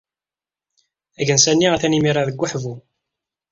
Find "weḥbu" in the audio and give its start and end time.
2.41-2.75